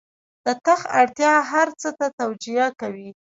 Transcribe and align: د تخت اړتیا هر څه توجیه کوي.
د 0.45 0.47
تخت 0.65 0.85
اړتیا 0.99 1.33
هر 1.51 1.67
څه 1.81 1.89
توجیه 2.19 2.67
کوي. 2.79 3.09